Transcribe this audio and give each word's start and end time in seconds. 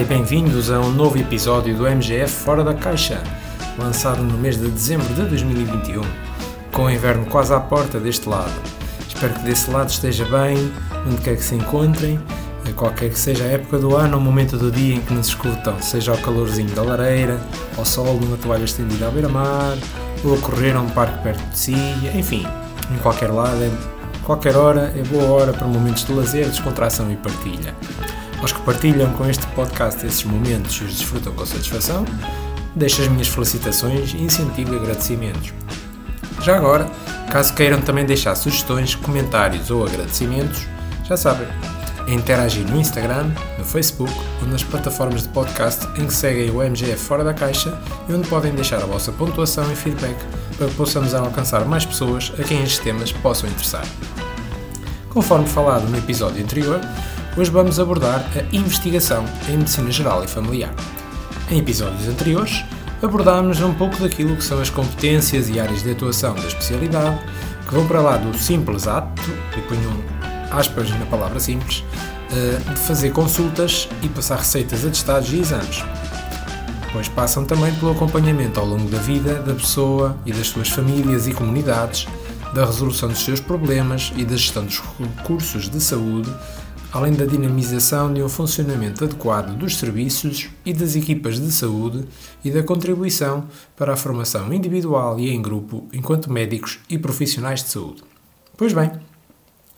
E 0.00 0.04
bem-vindos 0.04 0.70
a 0.70 0.80
um 0.80 0.90
novo 0.90 1.18
episódio 1.18 1.76
do 1.76 1.86
MGF 1.86 2.32
Fora 2.32 2.64
da 2.64 2.72
Caixa, 2.72 3.22
lançado 3.78 4.22
no 4.22 4.38
mês 4.38 4.56
de 4.56 4.66
dezembro 4.66 5.06
de 5.12 5.26
2021, 5.26 6.00
com 6.72 6.84
o 6.84 6.90
inverno 6.90 7.26
quase 7.26 7.52
à 7.52 7.60
porta 7.60 8.00
deste 8.00 8.26
lado. 8.26 8.50
Espero 9.06 9.34
que 9.34 9.42
desse 9.42 9.70
lado 9.70 9.90
esteja 9.90 10.24
bem, 10.24 10.72
onde 11.06 11.20
quer 11.20 11.36
que 11.36 11.44
se 11.44 11.54
encontrem, 11.54 12.18
a 12.66 12.72
qualquer 12.72 13.10
que 13.10 13.18
seja 13.18 13.44
a 13.44 13.48
época 13.48 13.76
do 13.76 13.94
ano 13.94 14.16
ou 14.16 14.22
momento 14.22 14.56
do 14.56 14.70
dia 14.70 14.94
em 14.94 15.02
que 15.02 15.12
nos 15.12 15.26
escutam, 15.26 15.78
seja 15.82 16.14
o 16.14 16.18
calorzinho 16.22 16.74
da 16.74 16.82
lareira, 16.82 17.38
ao 17.76 17.84
sol 17.84 18.18
numa 18.18 18.38
toalha 18.38 18.64
estendida 18.64 19.06
à 19.06 19.10
beira-mar, 19.10 19.76
ou 20.24 20.34
a 20.34 20.38
correr 20.38 20.76
a 20.76 20.80
um 20.80 20.88
parque 20.88 21.22
perto 21.22 21.46
de 21.50 21.58
si, 21.58 21.76
enfim, 22.14 22.46
em 22.90 22.98
qualquer 23.02 23.30
lado, 23.30 23.70
qualquer 24.24 24.56
hora 24.56 24.94
é 24.96 25.02
boa 25.02 25.24
hora 25.24 25.52
para 25.52 25.66
momentos 25.66 26.06
de 26.06 26.12
lazer, 26.14 26.46
descontração 26.46 27.12
e 27.12 27.16
partilha. 27.16 27.74
Aos 28.40 28.52
que 28.52 28.60
partilham 28.62 29.12
com 29.12 29.26
este 29.26 29.46
podcast 29.48 30.04
esses 30.06 30.24
momentos 30.24 30.74
e 30.80 30.84
os 30.84 30.94
desfrutam 30.94 31.32
com 31.34 31.44
satisfação, 31.44 32.04
deixo 32.74 33.02
as 33.02 33.08
minhas 33.08 33.28
felicitações, 33.28 34.14
incentivo 34.14 34.74
e 34.74 34.78
agradecimentos. 34.78 35.52
Já 36.40 36.56
agora, 36.56 36.90
caso 37.30 37.52
queiram 37.52 37.82
também 37.82 38.06
deixar 38.06 38.34
sugestões, 38.34 38.94
comentários 38.94 39.70
ou 39.70 39.86
agradecimentos, 39.86 40.66
já 41.04 41.16
sabem, 41.16 41.46
é 42.06 42.14
interagir 42.14 42.66
no 42.66 42.80
Instagram, 42.80 43.30
no 43.58 43.64
Facebook 43.64 44.12
ou 44.40 44.48
nas 44.48 44.64
plataformas 44.64 45.22
de 45.22 45.28
podcast 45.28 45.86
em 46.00 46.06
que 46.06 46.14
seguem 46.14 46.50
o 46.50 46.62
MGF 46.62 46.96
Fora 46.96 47.22
da 47.22 47.34
Caixa 47.34 47.78
e 48.08 48.12
onde 48.14 48.26
podem 48.26 48.52
deixar 48.54 48.82
a 48.82 48.86
vossa 48.86 49.12
pontuação 49.12 49.70
e 49.70 49.76
feedback 49.76 50.16
para 50.56 50.66
que 50.66 50.74
possamos 50.74 51.14
alcançar 51.14 51.64
mais 51.66 51.84
pessoas 51.84 52.32
a 52.38 52.42
quem 52.42 52.62
estes 52.62 52.78
temas 52.78 53.12
possam 53.12 53.50
interessar. 53.50 53.84
Conforme 55.10 55.46
falado 55.46 55.88
no 55.88 55.98
episódio 55.98 56.42
anterior, 56.42 56.80
hoje 57.36 57.50
vamos 57.50 57.78
abordar 57.78 58.24
a 58.36 58.54
investigação 58.54 59.24
em 59.48 59.58
medicina 59.58 59.90
geral 59.90 60.24
e 60.24 60.28
familiar. 60.28 60.74
Em 61.50 61.58
episódios 61.58 62.08
anteriores, 62.08 62.64
abordámos 63.02 63.60
um 63.60 63.72
pouco 63.74 63.96
daquilo 63.96 64.36
que 64.36 64.44
são 64.44 64.60
as 64.60 64.70
competências 64.70 65.48
e 65.48 65.58
áreas 65.58 65.82
de 65.82 65.90
atuação 65.90 66.34
da 66.34 66.46
especialidade, 66.46 67.18
que 67.66 67.74
vão 67.74 67.86
para 67.86 68.00
lá 68.00 68.16
do 68.16 68.36
simples 68.36 68.86
ato, 68.86 69.22
e 69.56 69.60
ponho 69.62 70.04
aspas 70.50 70.90
na 70.90 71.06
palavra 71.06 71.38
simples, 71.38 71.84
eh, 72.32 72.58
de 72.72 72.80
fazer 72.80 73.10
consultas 73.10 73.88
e 74.02 74.08
passar 74.08 74.38
receitas, 74.38 74.84
atestados 74.84 75.32
e 75.32 75.38
exames. 75.38 75.84
Depois 76.86 77.08
passam 77.08 77.44
também 77.44 77.72
pelo 77.74 77.92
acompanhamento 77.92 78.58
ao 78.58 78.66
longo 78.66 78.88
da 78.88 78.98
vida 78.98 79.34
da 79.34 79.54
pessoa 79.54 80.16
e 80.26 80.32
das 80.32 80.48
suas 80.48 80.68
famílias 80.68 81.28
e 81.28 81.32
comunidades, 81.32 82.06
da 82.52 82.64
resolução 82.64 83.08
dos 83.08 83.24
seus 83.24 83.38
problemas 83.38 84.12
e 84.16 84.24
da 84.24 84.36
gestão 84.36 84.64
dos 84.64 84.82
recursos 84.98 85.68
de 85.68 85.80
saúde, 85.80 86.28
além 86.92 87.12
da 87.12 87.24
dinamização 87.24 88.12
de 88.12 88.22
um 88.22 88.28
funcionamento 88.28 89.04
adequado 89.04 89.56
dos 89.56 89.76
serviços 89.76 90.48
e 90.64 90.72
das 90.72 90.96
equipas 90.96 91.38
de 91.40 91.50
saúde 91.52 92.04
e 92.44 92.50
da 92.50 92.62
contribuição 92.62 93.46
para 93.76 93.92
a 93.92 93.96
formação 93.96 94.52
individual 94.52 95.18
e 95.18 95.30
em 95.30 95.40
grupo 95.40 95.86
enquanto 95.92 96.32
médicos 96.32 96.80
e 96.88 96.98
profissionais 96.98 97.62
de 97.62 97.70
saúde. 97.70 98.02
Pois 98.56 98.72
bem, 98.72 98.90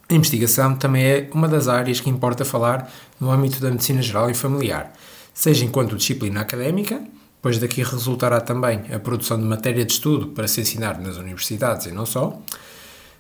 a 0.09 0.15
investigação 0.15 0.75
também 0.75 1.05
é 1.05 1.31
uma 1.33 1.49
das 1.49 1.69
áreas 1.69 2.01
que 2.01 2.11
importa 2.11 2.45
falar 2.45 2.91
no 3.21 3.31
âmbito 3.31 3.61
da 3.61 3.71
medicina 3.71 4.01
geral 4.01 4.31
e 4.31 4.35
familiar, 4.35 4.93
seja 5.35 5.65
enquanto 5.65 5.97
disciplina 5.97 6.41
académica, 6.41 7.03
pois 7.43 7.59
daqui 7.59 7.83
resultará 7.83 8.41
também 8.41 8.83
a 8.93 8.99
produção 8.99 9.39
de 9.39 9.45
matéria 9.45 9.85
de 9.85 9.93
estudo 9.93 10.29
para 10.29 10.49
se 10.49 10.61
ensinar 10.61 10.99
nas 10.99 11.17
universidades 11.17 11.87
e 11.87 11.93
não 11.93 12.07
só, 12.07 12.41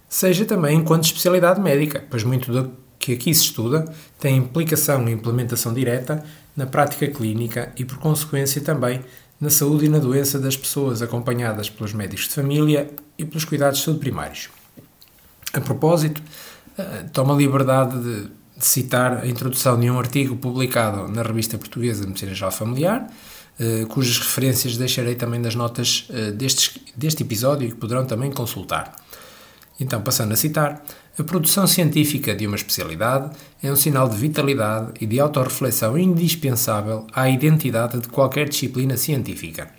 seja 0.08 0.44
também 0.44 0.78
enquanto 0.78 1.04
especialidade 1.04 1.60
médica, 1.60 2.04
pois 2.10 2.24
muito 2.24 2.52
do 2.52 2.81
que 3.02 3.12
aqui 3.12 3.34
se 3.34 3.42
estuda 3.42 3.84
tem 4.20 4.36
implicação 4.36 5.08
e 5.08 5.12
implementação 5.12 5.74
direta 5.74 6.24
na 6.56 6.66
prática 6.66 7.08
clínica 7.08 7.72
e, 7.76 7.84
por 7.84 7.98
consequência, 7.98 8.60
também 8.60 9.00
na 9.40 9.50
saúde 9.50 9.86
e 9.86 9.88
na 9.88 9.98
doença 9.98 10.38
das 10.38 10.56
pessoas 10.56 11.02
acompanhadas 11.02 11.68
pelos 11.68 11.92
médicos 11.92 12.28
de 12.28 12.34
família 12.34 12.88
e 13.18 13.24
pelos 13.24 13.44
cuidados 13.44 13.80
de 13.80 13.84
saúde 13.86 13.98
primários. 13.98 14.48
A 15.52 15.60
propósito, 15.60 16.22
eh, 16.78 17.06
tomo 17.12 17.32
a 17.32 17.36
liberdade 17.36 17.98
de 18.00 18.30
citar 18.64 19.18
a 19.18 19.26
introdução 19.26 19.80
de 19.80 19.90
um 19.90 19.98
artigo 19.98 20.36
publicado 20.36 21.08
na 21.08 21.22
Revista 21.22 21.58
Portuguesa 21.58 22.02
de 22.02 22.06
Medicina 22.06 22.32
Geral 22.32 22.52
Familiar, 22.52 23.10
eh, 23.58 23.84
cujas 23.88 24.18
referências 24.18 24.76
deixarei 24.76 25.16
também 25.16 25.40
nas 25.40 25.56
notas 25.56 26.06
eh, 26.10 26.30
destes, 26.30 26.78
deste 26.96 27.24
episódio 27.24 27.66
e 27.66 27.72
que 27.72 27.76
poderão 27.76 28.06
também 28.06 28.30
consultar. 28.30 29.01
Então, 29.80 30.00
passando 30.02 30.32
a 30.32 30.36
citar, 30.36 30.82
a 31.18 31.24
produção 31.24 31.66
científica 31.66 32.34
de 32.34 32.46
uma 32.46 32.56
especialidade 32.56 33.30
é 33.62 33.70
um 33.70 33.76
sinal 33.76 34.08
de 34.08 34.16
vitalidade 34.16 34.92
e 35.00 35.06
de 35.06 35.20
autorreflexão 35.20 35.98
indispensável 35.98 37.06
à 37.12 37.28
identidade 37.28 38.00
de 38.00 38.08
qualquer 38.08 38.48
disciplina 38.48 38.96
científica. 38.96 39.70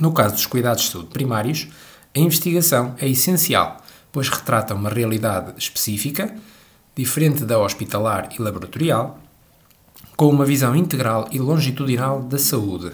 No 0.00 0.12
caso 0.12 0.34
dos 0.34 0.46
cuidados 0.46 0.84
de 0.84 0.90
saúde 0.90 1.08
primários, 1.08 1.68
a 2.14 2.18
investigação 2.18 2.94
é 2.98 3.08
essencial, 3.08 3.82
pois 4.10 4.28
retrata 4.28 4.74
uma 4.74 4.90
realidade 4.90 5.52
específica, 5.56 6.34
diferente 6.94 7.44
da 7.44 7.58
hospitalar 7.58 8.30
e 8.36 8.42
laboratorial, 8.42 9.18
com 10.16 10.28
uma 10.28 10.44
visão 10.44 10.74
integral 10.76 11.28
e 11.30 11.38
longitudinal 11.38 12.22
da 12.22 12.38
saúde, 12.38 12.92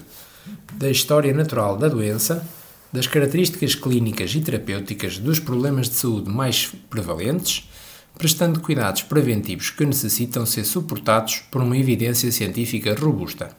da 0.74 0.90
história 0.90 1.32
natural 1.32 1.76
da 1.76 1.88
doença, 1.88 2.46
das 2.92 3.06
características 3.06 3.74
clínicas 3.74 4.34
e 4.34 4.40
terapêuticas 4.40 5.18
dos 5.18 5.38
problemas 5.38 5.88
de 5.88 5.96
saúde 5.96 6.30
mais 6.30 6.72
prevalentes, 6.88 7.68
prestando 8.16 8.60
cuidados 8.60 9.02
preventivos 9.02 9.70
que 9.70 9.84
necessitam 9.84 10.44
ser 10.44 10.64
suportados 10.64 11.42
por 11.50 11.62
uma 11.62 11.76
evidência 11.76 12.32
científica 12.32 12.94
robusta. 12.94 13.50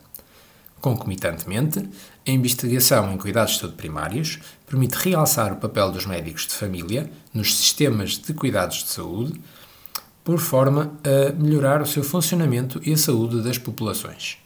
Concomitantemente, 0.82 1.88
a 2.28 2.32
investigação 2.32 3.12
em 3.14 3.18
cuidados 3.18 3.54
de 3.54 3.60
saúde 3.60 3.76
primários 3.76 4.40
permite 4.66 4.96
realçar 4.96 5.52
o 5.54 5.58
papel 5.58 5.92
dos 5.92 6.06
médicos 6.06 6.48
de 6.48 6.54
família 6.54 7.12
nos 7.34 7.56
sistemas 7.56 8.18
de 8.18 8.34
cuidados 8.34 8.84
de 8.84 8.90
saúde, 8.90 9.40
por 10.24 10.40
forma 10.40 10.94
a 11.04 11.34
melhorar 11.34 11.82
o 11.82 11.88
seu 11.88 12.04
funcionamento 12.04 12.80
e 12.84 12.94
a 12.94 12.98
saúde 12.98 13.42
das 13.42 13.58
populações. 13.58 14.38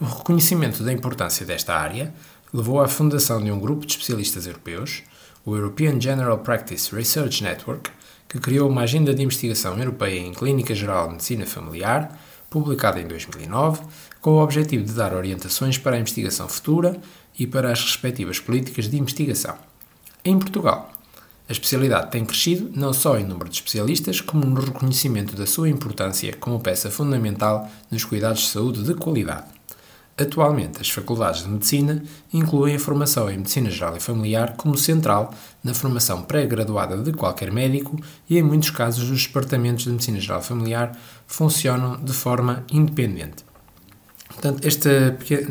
O 0.00 0.04
reconhecimento 0.04 0.82
da 0.82 0.92
importância 0.92 1.46
desta 1.46 1.74
área 1.74 2.12
levou 2.52 2.80
à 2.80 2.88
fundação 2.88 3.42
de 3.42 3.50
um 3.50 3.58
grupo 3.58 3.86
de 3.86 3.92
especialistas 3.92 4.46
europeus, 4.46 5.02
o 5.44 5.56
European 5.56 6.00
General 6.00 6.38
Practice 6.38 6.94
Research 6.94 7.42
Network, 7.42 7.90
que 8.28 8.38
criou 8.38 8.68
uma 8.68 8.82
agenda 8.82 9.14
de 9.14 9.22
investigação 9.22 9.78
europeia 9.78 10.20
em 10.20 10.32
Clínica 10.32 10.74
Geral 10.74 11.06
de 11.06 11.12
Medicina 11.12 11.46
Familiar, 11.46 12.18
publicada 12.48 13.00
em 13.00 13.06
2009, 13.06 13.82
com 14.20 14.32
o 14.32 14.42
objetivo 14.42 14.84
de 14.84 14.92
dar 14.92 15.14
orientações 15.14 15.78
para 15.78 15.96
a 15.96 15.98
investigação 15.98 16.48
futura 16.48 17.00
e 17.38 17.46
para 17.46 17.72
as 17.72 17.82
respectivas 17.82 18.38
políticas 18.38 18.88
de 18.88 18.98
investigação. 18.98 19.56
Em 20.24 20.38
Portugal, 20.38 20.92
a 21.48 21.52
especialidade 21.52 22.10
tem 22.10 22.24
crescido 22.24 22.70
não 22.74 22.92
só 22.92 23.18
em 23.18 23.24
número 23.24 23.50
de 23.50 23.56
especialistas, 23.56 24.20
como 24.20 24.46
no 24.46 24.60
reconhecimento 24.60 25.34
da 25.34 25.46
sua 25.46 25.68
importância 25.68 26.34
como 26.36 26.60
peça 26.60 26.90
fundamental 26.90 27.68
nos 27.90 28.04
cuidados 28.04 28.40
de 28.40 28.48
saúde 28.48 28.82
de 28.84 28.94
qualidade. 28.94 29.51
Atualmente, 30.16 30.80
as 30.80 30.90
faculdades 30.90 31.42
de 31.42 31.48
medicina 31.48 32.02
incluem 32.32 32.76
a 32.76 32.78
formação 32.78 33.30
em 33.30 33.38
medicina 33.38 33.70
geral 33.70 33.96
e 33.96 34.00
familiar 34.00 34.56
como 34.56 34.76
central 34.76 35.32
na 35.64 35.72
formação 35.72 36.22
pré-graduada 36.22 36.98
de 36.98 37.12
qualquer 37.12 37.50
médico 37.50 37.98
e, 38.28 38.38
em 38.38 38.42
muitos 38.42 38.70
casos, 38.70 39.10
os 39.10 39.26
departamentos 39.26 39.84
de 39.84 39.90
medicina 39.90 40.20
geral 40.20 40.40
e 40.40 40.44
familiar 40.44 40.98
funcionam 41.26 41.98
de 42.02 42.12
forma 42.12 42.62
independente. 42.70 43.42
Portanto, 44.28 44.66
este, 44.66 44.88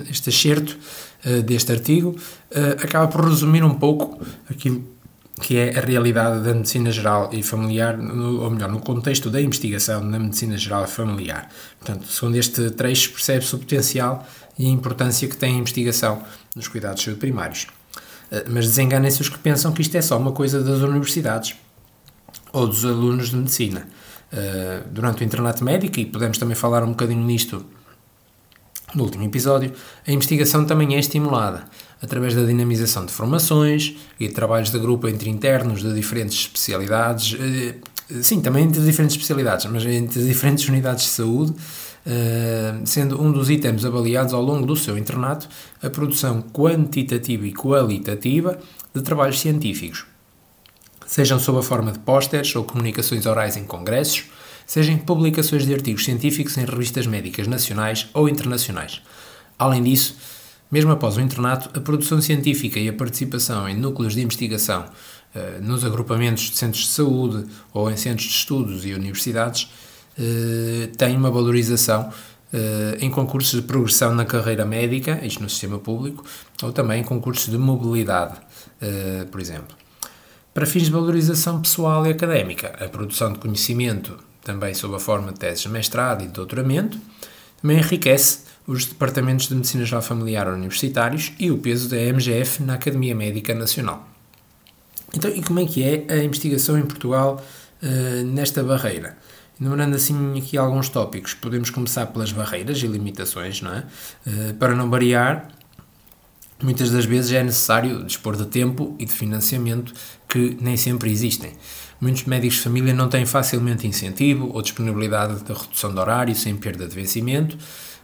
este 0.10 0.30
excerto 0.30 0.78
uh, 1.26 1.42
deste 1.42 1.72
artigo 1.72 2.10
uh, 2.10 2.84
acaba 2.84 3.08
por 3.08 3.26
resumir 3.26 3.64
um 3.64 3.76
pouco 3.76 4.24
aquilo 4.50 4.84
que 5.42 5.58
é 5.58 5.78
a 5.78 5.82
realidade 5.82 6.44
da 6.44 6.54
medicina 6.54 6.92
geral 6.92 7.30
e 7.34 7.42
familiar, 7.42 7.98
no, 7.98 8.44
ou 8.44 8.50
melhor, 8.52 8.70
no 8.70 8.80
contexto 8.80 9.30
da 9.30 9.42
investigação 9.42 10.04
na 10.04 10.20
medicina 10.20 10.56
geral 10.56 10.86
e 10.86 10.88
familiar. 10.88 11.50
Portanto, 11.80 12.06
segundo 12.08 12.38
este 12.38 12.70
trecho, 12.72 13.12
percebe-se 13.12 13.56
o 13.56 13.58
potencial 13.60 14.28
e 14.58 14.66
a 14.66 14.70
importância 14.70 15.28
que 15.28 15.38
tem 15.38 15.56
a 15.56 15.58
investigação 15.58 16.22
nos 16.56 16.68
cuidados 16.68 17.04
primários. 17.20 17.68
Uh, 18.32 18.50
mas 18.50 18.68
desenganem-se 18.68 19.22
os 19.22 19.30
que 19.30 19.38
pensam 19.40 19.72
que 19.72 19.82
isto 19.82 19.96
é 19.96 20.02
só 20.02 20.18
uma 20.18 20.32
coisa 20.32 20.64
das 20.64 20.80
universidades 20.80 21.56
ou 22.54 22.68
dos 22.68 22.84
alunos 22.86 23.30
de 23.30 23.38
medicina. 23.38 23.88
durante 24.92 25.22
o 25.22 25.26
internato 25.26 25.64
médico, 25.64 26.00
e 26.00 26.06
podemos 26.06 26.38
também 26.38 26.56
falar 26.56 26.84
um 26.84 26.92
bocadinho 26.92 27.24
nisto 27.24 27.66
no 28.94 29.04
último 29.04 29.24
episódio, 29.24 29.74
a 30.06 30.12
investigação 30.12 30.66
também 30.66 30.96
é 30.96 31.00
estimulada 31.00 31.64
através 32.02 32.36
da 32.36 32.44
dinamização 32.44 33.06
de 33.06 33.12
formações 33.12 33.96
e 34.20 34.28
de 34.28 34.34
trabalhos 34.34 34.70
de 34.72 34.80
grupo 34.80 35.08
entre 35.08 35.30
internos 35.30 35.82
de 35.82 35.94
diferentes 35.94 36.38
especialidades, 36.40 37.38
eh, 37.40 37.76
sim, 38.22 38.42
também 38.42 38.66
entre 38.66 38.82
diferentes 38.82 39.16
especialidades, 39.16 39.66
mas 39.68 39.86
entre 39.86 40.24
diferentes 40.24 40.68
unidades 40.70 41.06
de 41.06 41.12
saúde, 41.12 41.54
eh, 41.54 41.91
sendo 42.86 43.22
um 43.22 43.32
dos 43.32 43.50
itens 43.50 43.86
avaliados 43.86 44.34
ao 44.34 44.42
longo 44.42 44.66
do 44.66 44.76
seu 44.76 44.98
internato 44.98 45.48
a 45.82 45.90
produção 45.90 46.42
quantitativa 46.42 47.46
e 47.46 47.54
qualitativa 47.54 48.60
de 48.94 49.02
trabalhos 49.02 49.40
científicos, 49.40 50.06
sejam 51.06 51.40
sob 51.40 51.60
a 51.60 51.64
forma 51.64 51.92
de 51.92 52.00
pósteres 52.00 52.56
ou 52.56 52.64
comunicações 52.64 53.26
orais 53.26 53.56
em 53.56 53.66
congressos, 53.66 54.26
seja 54.66 54.92
em 54.92 54.98
publicações 54.98 55.66
de 55.66 55.74
artigos 55.74 56.06
científicos 56.06 56.58
em 56.58 56.66
revistas 56.66 57.06
médicas 57.06 57.48
nacionais 57.48 58.08
ou 58.14 58.30
internacionais. 58.30 59.02
Além 59.60 59.84
disso, 59.84 60.16
mesmo 60.72 60.92
após 60.92 61.18
o 61.18 61.22
internato, 61.22 61.70
a 61.78 61.82
produção 61.82 62.22
científica 62.22 62.80
e 62.80 62.88
a 62.88 62.94
participação 62.94 63.68
em 63.68 63.76
núcleos 63.76 64.16
de 64.16 64.22
investigação, 64.22 64.86
eh, 65.36 65.60
nos 65.62 65.84
agrupamentos 65.84 66.50
de 66.50 66.58
centros 66.58 66.84
de 66.84 66.90
saúde 66.90 67.46
ou 67.74 67.92
em 67.92 67.98
centros 67.98 68.28
de 68.28 68.34
estudos 68.34 68.86
e 68.86 68.94
universidades, 68.94 69.70
eh, 70.18 70.90
têm 70.98 71.16
uma 71.16 71.32
valorização 71.32 72.12
eh, 72.54 72.98
em 73.00 73.10
concursos 73.10 73.62
de 73.62 73.68
progressão 73.68 74.14
na 74.14 74.26
carreira 74.26 74.66
médica, 74.66 75.20
isto 75.26 75.42
no 75.42 75.50
sistema 75.50 75.80
público, 75.80 76.24
ou 76.62 76.72
também 76.72 77.02
em 77.02 77.04
concursos 77.04 77.50
de 77.50 77.58
mobilidade, 77.58 78.36
por 79.32 79.40
exemplo. 79.40 79.76
Para 80.54 80.66
fins 80.66 80.84
de 80.84 80.92
valorização 80.92 81.62
pessoal 81.62 82.06
e 82.06 82.10
académica, 82.10 82.76
a 82.84 82.90
produção 82.90 83.32
de 83.32 83.40
conhecimento, 83.40 84.18
também 84.44 84.74
sob 84.74 84.96
a 84.96 85.00
forma 85.00 85.32
de 85.32 85.40
teses 85.40 85.62
de 85.62 85.70
mestrado 85.70 86.24
e 86.24 86.28
de 86.28 86.34
doutoramento, 86.34 87.00
também 87.62 87.78
enriquece 87.78 88.40
os 88.68 88.86
departamentos 88.86 89.48
de 89.48 89.56
Medicina 89.56 89.86
Geral 89.86 90.02
Familiar 90.02 90.48
universitários 90.48 91.32
e 91.40 91.52
o 91.52 91.58
peso 91.58 91.90
da 91.90 91.98
MGF 91.98 92.64
na 92.64 92.76
Academia 92.76 93.16
Médica 93.16 93.54
Nacional. 93.54 94.08
Então, 95.14 95.30
e 95.30 95.42
como 95.42 95.60
é 95.60 95.66
que 95.66 95.84
é 95.84 96.06
a 96.10 96.24
investigação 96.24 96.78
em 96.78 96.84
Portugal 96.84 97.44
uh, 97.82 98.26
nesta 98.26 98.64
barreira? 98.64 99.18
Enumerando 99.62 99.96
assim 99.96 100.40
aqui 100.40 100.58
alguns 100.58 100.90
tópicos, 100.90 101.36
podemos 101.36 101.70
começar 101.70 102.08
pelas 102.08 102.32
barreiras 102.32 102.82
e 102.82 102.88
limitações, 102.88 103.62
não 103.62 103.72
é? 103.72 103.86
Uh, 104.26 104.54
para 104.56 104.74
não 104.74 104.90
variar, 104.90 105.50
muitas 106.64 106.90
das 106.90 107.06
vezes 107.06 107.32
é 107.32 107.44
necessário 107.44 108.04
dispor 108.04 108.36
de 108.36 108.48
tempo 108.48 108.96
e 108.98 109.06
de 109.06 109.12
financiamento 109.12 109.94
que 110.28 110.58
nem 110.60 110.76
sempre 110.76 111.12
existem. 111.12 111.54
Muitos 112.02 112.24
médicos 112.24 112.58
de 112.58 112.64
família 112.64 112.92
não 112.92 113.08
têm 113.08 113.24
facilmente 113.24 113.86
incentivo 113.86 114.50
ou 114.52 114.64
disponibilidade 114.64 115.44
de 115.44 115.54
redução 115.54 115.94
de 115.94 116.00
horário 116.00 116.36
sem 116.36 116.56
perda 116.56 116.88
de 116.88 116.96
vencimento, 116.96 117.56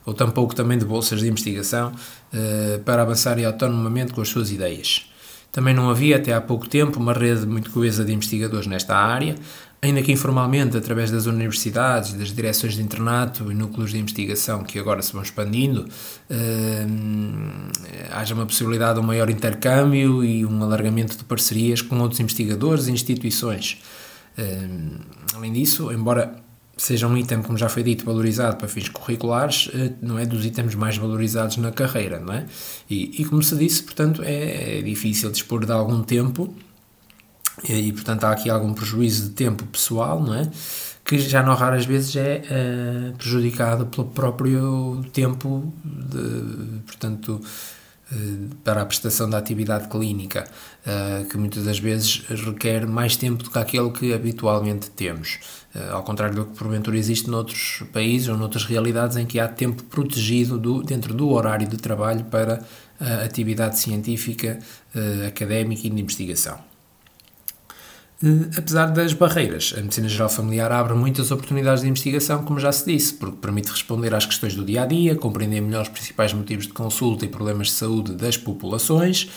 ou 0.05 0.13
tampouco 0.13 0.53
também 0.53 0.77
de 0.77 0.85
bolsas 0.85 1.21
de 1.21 1.27
investigação 1.27 1.91
uh, 1.91 2.79
para 2.83 3.01
avançarem 3.01 3.45
autonomamente 3.45 4.13
com 4.13 4.21
as 4.21 4.29
suas 4.29 4.51
ideias. 4.51 5.09
Também 5.51 5.73
não 5.73 5.89
havia, 5.89 6.17
até 6.17 6.33
há 6.33 6.39
pouco 6.39 6.69
tempo, 6.69 6.99
uma 6.99 7.13
rede 7.13 7.47
muito 7.47 7.71
coesa 7.71 8.05
de 8.05 8.13
investigadores 8.13 8.67
nesta 8.67 8.95
área, 8.95 9.35
ainda 9.81 10.01
que 10.01 10.11
informalmente, 10.11 10.75
através 10.75 11.11
das 11.11 11.25
universidades, 11.25 12.13
das 12.13 12.33
direções 12.33 12.73
de 12.75 12.81
internato 12.81 13.51
e 13.51 13.55
núcleos 13.55 13.91
de 13.91 13.99
investigação 13.99 14.63
que 14.63 14.79
agora 14.79 15.01
se 15.01 15.13
vão 15.13 15.21
expandindo, 15.21 15.81
uh, 15.81 16.87
haja 18.11 18.33
uma 18.33 18.45
possibilidade 18.45 18.95
de 18.95 18.99
um 18.99 19.07
maior 19.07 19.29
intercâmbio 19.29 20.23
e 20.23 20.45
um 20.45 20.63
alargamento 20.63 21.17
de 21.17 21.23
parcerias 21.23 21.81
com 21.81 21.99
outros 21.99 22.19
investigadores 22.19 22.87
e 22.87 22.91
instituições. 22.91 23.81
Uh, 24.37 24.99
além 25.35 25.53
disso, 25.53 25.91
embora 25.91 26.47
seja 26.77 27.07
um 27.07 27.17
item, 27.17 27.41
como 27.41 27.57
já 27.57 27.67
foi 27.67 27.83
dito, 27.83 28.05
valorizado 28.05 28.57
para 28.57 28.67
fins 28.67 28.87
curriculares, 28.87 29.69
eh, 29.73 29.93
não 30.01 30.17
é 30.19 30.25
dos 30.25 30.45
itens 30.45 30.75
mais 30.75 30.95
valorizados 30.95 31.57
na 31.57 31.71
carreira, 31.71 32.19
não 32.19 32.33
é? 32.33 32.45
E, 32.87 33.21
e 33.21 33.25
como 33.25 33.41
se 33.41 33.55
disse, 33.55 33.81
portanto, 33.81 34.21
é, 34.23 34.77
é, 34.77 34.81
difícil 34.83 35.31
dispor 35.31 35.65
de 35.65 35.71
algum 35.71 36.03
tempo 36.03 36.53
e, 37.63 37.73
e, 37.73 37.93
portanto, 37.93 38.23
há 38.23 38.31
aqui 38.31 38.49
algum 38.49 38.73
prejuízo 38.73 39.29
de 39.29 39.29
tempo 39.31 39.65
pessoal, 39.65 40.21
não 40.21 40.33
é? 40.33 40.49
Que 41.03 41.17
já 41.19 41.41
não 41.41 41.55
raras 41.55 41.85
vezes 41.85 42.15
é 42.15 42.43
uh, 42.43 43.17
prejudicado 43.17 43.85
pelo 43.87 44.07
próprio 44.07 45.03
tempo, 45.13 45.73
de, 45.83 46.81
portanto, 46.85 47.41
uh, 48.11 48.55
para 48.63 48.81
a 48.81 48.85
prestação 48.85 49.29
da 49.29 49.37
atividade 49.37 49.87
clínica, 49.87 50.47
uh, 50.85 51.25
que 51.25 51.37
muitas 51.37 51.63
das 51.63 51.79
vezes 51.79 52.25
requer 52.27 52.85
mais 52.85 53.15
tempo 53.15 53.43
do 53.43 53.49
que 53.49 53.57
aquele 53.57 53.89
que 53.91 54.13
habitualmente 54.13 54.89
temos. 54.91 55.39
Ao 55.91 56.01
contrário 56.01 56.33
do 56.33 56.45
que 56.45 56.57
porventura 56.57 56.97
existe 56.97 57.29
noutros 57.29 57.83
países 57.93 58.29
ou 58.29 58.35
noutras 58.35 58.65
realidades 58.65 59.15
em 59.15 59.27
que 59.27 59.39
há 59.39 59.47
tempo 59.47 59.83
protegido 59.83 60.57
do, 60.57 60.81
dentro 60.81 61.13
do 61.13 61.29
horário 61.29 61.67
de 61.67 61.77
trabalho 61.77 62.25
para 62.25 62.63
a 62.99 63.23
atividade 63.23 63.77
científica, 63.77 64.57
académica 65.27 65.85
e 65.85 65.89
de 65.91 66.01
investigação. 66.01 66.57
Apesar 68.57 68.87
das 68.87 69.13
barreiras, 69.13 69.75
a 69.77 69.81
medicina 69.81 70.09
geral 70.09 70.27
familiar 70.27 70.71
abre 70.71 70.95
muitas 70.95 71.29
oportunidades 71.29 71.83
de 71.83 71.89
investigação, 71.89 72.43
como 72.43 72.59
já 72.59 72.71
se 72.71 72.91
disse, 72.91 73.13
porque 73.13 73.37
permite 73.37 73.69
responder 73.69 74.11
às 74.15 74.25
questões 74.25 74.55
do 74.55 74.65
dia 74.65 74.81
a 74.81 74.85
dia, 74.87 75.15
compreender 75.15 75.61
melhor 75.61 75.83
os 75.83 75.89
principais 75.89 76.33
motivos 76.33 76.65
de 76.65 76.73
consulta 76.73 77.25
e 77.25 77.27
problemas 77.27 77.67
de 77.67 77.73
saúde 77.73 78.13
das 78.13 78.35
populações, 78.35 79.29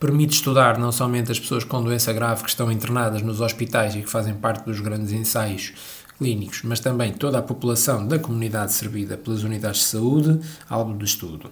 permite 0.00 0.32
estudar 0.32 0.78
não 0.78 0.90
somente 0.90 1.30
as 1.30 1.38
pessoas 1.38 1.62
com 1.62 1.82
doença 1.82 2.10
grave 2.14 2.42
que 2.42 2.48
estão 2.48 2.72
internadas 2.72 3.20
nos 3.20 3.42
hospitais 3.42 3.94
e 3.94 4.00
que 4.00 4.08
fazem 4.08 4.32
parte 4.32 4.64
dos 4.64 4.80
grandes 4.80 5.12
ensaios 5.12 5.74
clínicos, 6.16 6.62
mas 6.64 6.80
também 6.80 7.12
toda 7.12 7.38
a 7.38 7.42
população 7.42 8.06
da 8.06 8.18
comunidade 8.18 8.72
servida 8.72 9.18
pelas 9.18 9.42
unidades 9.42 9.80
de 9.80 9.86
saúde, 9.86 10.40
alvo 10.70 10.96
de 10.96 11.04
estudo. 11.04 11.50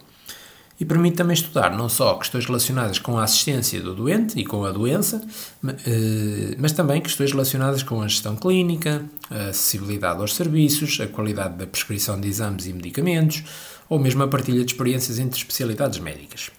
E 0.81 0.85
permite 0.87 1.19
também 1.19 1.35
estudar 1.35 1.77
não 1.77 1.91
só 1.91 2.15
questões 2.15 2.47
relacionadas 2.47 2.99
com 2.99 3.19
a 3.19 3.25
assistência 3.25 3.79
do 3.82 3.94
doente 3.94 4.41
e 4.41 4.47
com 4.47 4.65
a 4.65 4.73
doença, 4.73 5.23
eh, 5.62 6.56
mas 6.59 6.73
também 6.73 7.03
questões 7.03 7.32
relacionadas 7.32 7.82
com 7.82 8.00
a 8.00 8.09
gestão 8.09 8.35
clínica, 8.35 9.05
a 9.31 9.50
acessibilidade 9.50 10.21
aos 10.21 10.35
serviços, 10.35 10.99
a 10.99 11.06
qualidade 11.06 11.59
da 11.59 11.67
prescrição 11.67 12.19
de 12.19 12.27
exames 12.29 12.67
e 12.67 12.73
medicamentos, 12.73 13.44
ou 13.91 13.99
mesmo 13.99 14.23
a 14.23 14.29
partilha 14.29 14.65
de 14.65 14.73
experiências 14.73 15.19
entre 15.19 15.37
especialidades 15.37 15.99
médicas. 15.99 16.50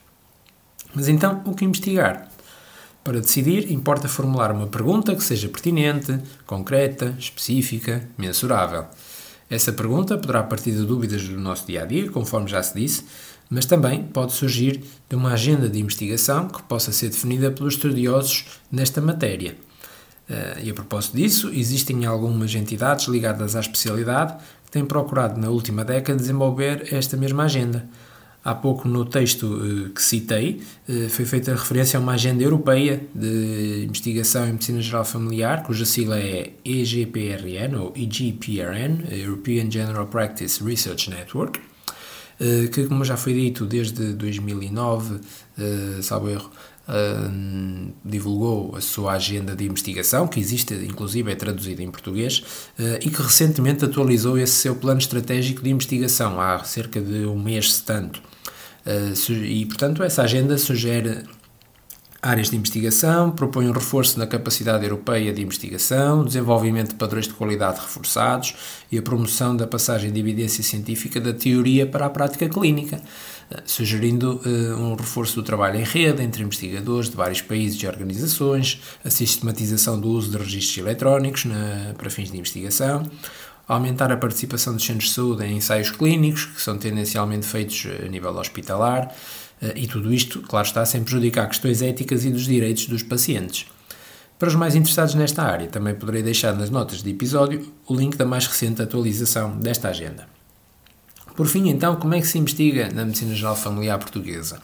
Mas 0.93 1.07
então, 1.07 1.41
o 1.45 1.55
que 1.55 1.65
investigar? 1.65 2.29
Para 3.03 3.19
decidir, 3.19 3.71
importa 3.71 4.07
formular 4.07 4.51
uma 4.51 4.67
pergunta 4.67 5.15
que 5.15 5.23
seja 5.23 5.49
pertinente, 5.49 6.19
concreta, 6.45 7.15
específica, 7.17 8.07
mensurável. 8.19 8.85
Essa 9.49 9.73
pergunta 9.73 10.17
poderá 10.17 10.43
partir 10.43 10.71
de 10.71 10.85
dúvidas 10.85 11.27
do 11.27 11.37
nosso 11.37 11.65
dia 11.65 11.81
a 11.81 11.85
dia, 11.85 12.09
conforme 12.09 12.47
já 12.47 12.61
se 12.61 12.73
disse, 12.73 13.03
mas 13.51 13.65
também 13.65 14.01
pode 14.01 14.31
surgir 14.31 14.81
de 15.09 15.15
uma 15.15 15.33
agenda 15.33 15.67
de 15.67 15.77
investigação 15.77 16.47
que 16.47 16.63
possa 16.63 16.93
ser 16.93 17.09
definida 17.09 17.51
pelos 17.51 17.73
estudiosos 17.73 18.45
nesta 18.71 19.01
matéria. 19.01 19.57
Eh, 20.29 20.61
e 20.63 20.69
a 20.69 20.73
propósito 20.73 21.17
disso, 21.17 21.51
existem 21.53 22.05
algumas 22.05 22.55
entidades 22.55 23.07
ligadas 23.09 23.53
à 23.57 23.59
especialidade 23.59 24.37
que 24.63 24.71
têm 24.71 24.85
procurado 24.85 25.39
na 25.39 25.49
última 25.49 25.83
década 25.83 26.17
desenvolver 26.17 26.87
esta 26.93 27.17
mesma 27.17 27.43
agenda. 27.43 27.85
Há 28.43 28.55
pouco, 28.55 28.87
no 28.87 29.05
texto 29.05 29.43
uh, 29.43 29.89
que 29.89 30.01
citei, 30.01 30.63
uh, 30.89 31.09
foi 31.09 31.25
feita 31.25 31.51
referência 31.51 31.99
a 31.99 32.01
uma 32.01 32.13
agenda 32.13 32.41
europeia 32.41 32.99
de 33.13 33.83
investigação 33.83 34.47
em 34.47 34.53
medicina 34.53 34.81
geral 34.81 35.05
familiar, 35.05 35.61
cuja 35.61 35.85
sigla 35.85 36.17
é 36.17 36.51
EGPRN 36.65 37.75
ou 37.75 37.93
EGPRN, 37.95 39.03
European 39.11 39.69
General 39.69 40.07
Practice 40.07 40.63
Research 40.63 41.11
Network, 41.11 41.59
que, 42.71 42.85
como 42.87 43.05
já 43.05 43.15
foi 43.15 43.33
dito, 43.33 43.65
desde 43.65 44.13
2009, 44.13 45.15
uh, 45.15 46.03
salvo 46.03 46.29
erro, 46.29 46.51
Uh, 46.89 47.93
divulgou 48.03 48.75
a 48.75 48.81
sua 48.81 49.13
agenda 49.13 49.55
de 49.55 49.63
investigação, 49.63 50.27
que 50.27 50.39
existe, 50.39 50.73
inclusive 50.73 51.31
é 51.31 51.35
traduzida 51.35 51.81
em 51.81 51.89
português, 51.89 52.39
uh, 52.77 52.97
e 52.99 53.09
que 53.09 53.21
recentemente 53.21 53.85
atualizou 53.85 54.37
esse 54.37 54.53
seu 54.53 54.75
plano 54.75 54.99
estratégico 54.99 55.61
de 55.61 55.69
investigação, 55.69 56.41
há 56.41 56.63
cerca 56.63 56.99
de 56.99 57.25
um 57.25 57.39
mês, 57.39 57.75
se 57.75 57.83
tanto. 57.83 58.19
Uh, 58.85 59.31
e, 59.31 59.65
portanto, 59.67 60.03
essa 60.03 60.23
agenda 60.23 60.57
sugere 60.57 61.23
áreas 62.21 62.51
de 62.51 62.55
investigação, 62.55 63.31
propõe 63.31 63.67
um 63.67 63.71
reforço 63.71 64.19
na 64.19 64.27
capacidade 64.27 64.83
europeia 64.83 65.33
de 65.33 65.41
investigação, 65.41 66.23
desenvolvimento 66.23 66.89
de 66.89 66.95
padrões 66.95 67.27
de 67.27 67.33
qualidade 67.33 67.79
reforçados 67.79 68.53
e 68.91 68.97
a 68.97 69.01
promoção 69.01 69.55
da 69.55 69.65
passagem 69.65 70.11
de 70.11 70.19
evidência 70.19 70.63
científica 70.63 71.19
da 71.19 71.33
teoria 71.33 71.87
para 71.87 72.05
a 72.05 72.09
prática 72.11 72.47
clínica, 72.47 73.01
eh, 73.49 73.63
sugerindo 73.65 74.39
uh, 74.45 74.75
um 74.77 74.95
reforço 74.95 75.35
do 75.35 75.41
trabalho 75.41 75.79
em 75.79 75.83
rede 75.83 76.21
entre 76.21 76.43
investigadores 76.43 77.09
de 77.09 77.15
vários 77.15 77.41
países 77.41 77.81
e 77.81 77.87
organizações, 77.87 78.81
a 79.03 79.09
sistematização 79.09 79.99
do 79.99 80.09
uso 80.09 80.29
de 80.29 80.37
registros 80.37 80.77
eletrónicos 80.77 81.45
na, 81.45 81.95
para 81.97 82.09
fins 82.11 82.29
de 82.29 82.37
investigação, 82.37 83.03
aumentar 83.67 84.11
a 84.11 84.17
participação 84.17 84.73
dos 84.73 84.85
centros 84.85 85.09
de 85.09 85.15
saúde 85.15 85.45
em 85.45 85.57
ensaios 85.57 85.89
clínicos, 85.89 86.45
que 86.45 86.61
são 86.61 86.77
tendencialmente 86.77 87.47
feitos 87.47 87.87
a 88.03 88.07
nível 88.07 88.35
hospitalar, 88.35 89.07
eh, 89.07 89.13
e 89.75 89.87
tudo 89.87 90.13
isto, 90.13 90.41
claro 90.41 90.65
está, 90.65 90.85
sem 90.85 91.03
prejudicar 91.03 91.47
questões 91.47 91.81
éticas 91.81 92.25
e 92.25 92.31
dos 92.31 92.45
direitos 92.45 92.87
dos 92.87 93.03
pacientes. 93.03 93.67
Para 94.41 94.47
os 94.47 94.55
mais 94.55 94.73
interessados 94.73 95.13
nesta 95.13 95.43
área, 95.43 95.67
também 95.67 95.93
poderei 95.93 96.23
deixar 96.23 96.55
nas 96.55 96.71
notas 96.71 97.03
de 97.03 97.11
episódio 97.11 97.71
o 97.85 97.93
link 97.95 98.17
da 98.17 98.25
mais 98.25 98.47
recente 98.47 98.81
atualização 98.81 99.51
desta 99.59 99.89
agenda. 99.89 100.27
Por 101.35 101.45
fim, 101.45 101.69
então, 101.69 101.95
como 101.95 102.15
é 102.15 102.19
que 102.19 102.27
se 102.27 102.39
investiga 102.39 102.89
na 102.91 103.05
Medicina 103.05 103.35
Geral 103.35 103.55
Familiar 103.55 103.99
Portuguesa? 103.99 104.59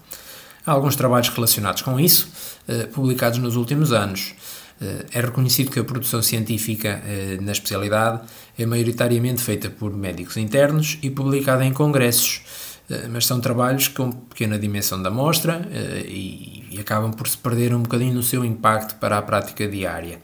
Há 0.65 0.71
alguns 0.71 0.95
trabalhos 0.95 1.29
relacionados 1.29 1.83
com 1.83 1.99
isso, 1.99 2.27
eh, 2.67 2.87
publicados 2.87 3.37
nos 3.37 3.55
últimos 3.55 3.93
anos. 3.93 4.33
Eh, 4.81 5.05
é 5.13 5.21
reconhecido 5.21 5.69
que 5.69 5.79
a 5.79 5.83
produção 5.83 6.23
científica 6.23 7.01
na 7.39 7.51
especialidade 7.51 8.21
é 8.57 8.65
maioritariamente 8.65 9.43
feita 9.43 9.69
por 9.69 9.95
médicos 9.95 10.37
internos 10.37 10.97
e 11.03 11.11
publicada 11.11 11.63
em 11.63 11.71
congressos 11.71 12.41
eh, 12.41 12.66
mas 13.09 13.25
são 13.25 13.39
trabalhos 13.41 13.87
com 13.89 14.11
pequena 14.11 14.57
dimensão 14.57 15.01
da 15.01 15.09
amostra 15.09 15.67
eh, 15.71 16.05
e, 16.07 16.79
acabam 16.79 17.11
por 17.11 17.27
se 17.27 17.37
perder 17.37 17.73
um 17.73 17.81
bocadinho 17.81 18.13
no 18.13 18.21
seu 18.21 18.45
impacto 18.45 18.95
para 18.99 19.17
a 19.17 19.21
prática 19.21 19.67
diária. 19.67 20.21